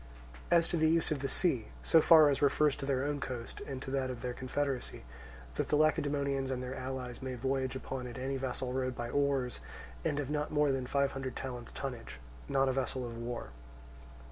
As 0.49 0.67
to 0.69 0.77
the 0.77 0.89
use 0.89 1.11
of 1.11 1.19
the 1.19 1.27
sea, 1.27 1.67
so 1.83 2.01
far 2.01 2.31
as 2.31 2.41
refers 2.41 2.75
to 2.77 2.87
their 2.87 3.03
own 3.03 3.19
coast 3.19 3.61
and 3.67 3.79
to 3.83 3.91
that 3.91 4.09
of 4.09 4.23
their 4.23 4.33
confederacy, 4.33 5.03
that 5.53 5.67
the 5.67 5.75
Lacedaemonians 5.77 6.49
and 6.49 6.63
their 6.63 6.73
allies 6.75 7.21
may 7.21 7.35
voyage 7.35 7.75
upon 7.75 8.07
it 8.07 8.17
in 8.17 8.23
any 8.23 8.37
vessel 8.37 8.73
rowed 8.73 8.95
by 8.95 9.11
oars 9.11 9.59
and 10.03 10.19
of 10.19 10.31
not 10.31 10.49
more 10.51 10.71
than 10.71 10.87
five 10.87 11.11
hundred 11.11 11.35
talents 11.35 11.71
tonnage, 11.71 12.19
not 12.49 12.67
a 12.67 12.71
vessel 12.73 13.05
of 13.05 13.15
war. 13.15 13.51